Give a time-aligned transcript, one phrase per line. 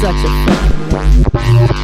[0.00, 1.79] such a fucking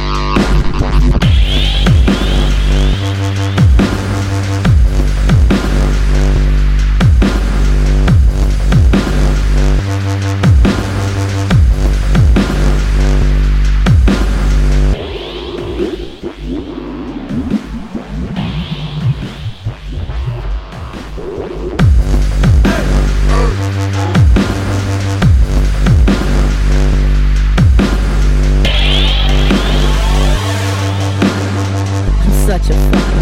[32.69, 32.93] lame.
[32.93, 33.16] I'm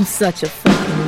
[0.00, 0.99] I'm such a fucking